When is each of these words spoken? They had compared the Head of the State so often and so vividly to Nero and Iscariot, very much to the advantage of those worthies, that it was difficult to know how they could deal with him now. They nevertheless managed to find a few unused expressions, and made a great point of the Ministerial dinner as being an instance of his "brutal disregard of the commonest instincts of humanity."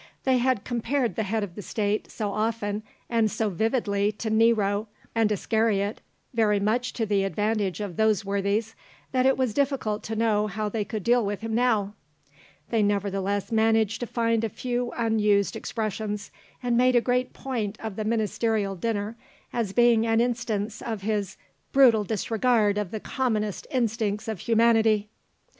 They 0.23 0.39
had 0.39 0.63
compared 0.63 1.15
the 1.15 1.21
Head 1.21 1.43
of 1.43 1.53
the 1.53 1.61
State 1.61 2.09
so 2.09 2.31
often 2.33 2.81
and 3.07 3.29
so 3.29 3.49
vividly 3.51 4.11
to 4.13 4.31
Nero 4.31 4.87
and 5.13 5.31
Iscariot, 5.31 6.01
very 6.33 6.59
much 6.59 6.91
to 6.93 7.05
the 7.05 7.23
advantage 7.23 7.79
of 7.79 7.97
those 7.97 8.25
worthies, 8.25 8.73
that 9.11 9.27
it 9.27 9.37
was 9.37 9.53
difficult 9.53 10.01
to 10.05 10.15
know 10.15 10.47
how 10.47 10.69
they 10.69 10.83
could 10.83 11.03
deal 11.03 11.23
with 11.23 11.41
him 11.41 11.53
now. 11.53 11.93
They 12.71 12.81
nevertheless 12.81 13.51
managed 13.51 13.99
to 13.99 14.07
find 14.07 14.43
a 14.43 14.49
few 14.49 14.91
unused 14.97 15.55
expressions, 15.55 16.31
and 16.63 16.75
made 16.75 16.95
a 16.95 16.99
great 16.99 17.31
point 17.31 17.77
of 17.79 17.95
the 17.95 18.03
Ministerial 18.03 18.73
dinner 18.75 19.17
as 19.53 19.71
being 19.71 20.07
an 20.07 20.19
instance 20.19 20.81
of 20.81 21.03
his 21.03 21.37
"brutal 21.73 22.05
disregard 22.05 22.79
of 22.79 22.89
the 22.89 22.99
commonest 22.99 23.67
instincts 23.69 24.27
of 24.27 24.39
humanity." 24.39 25.09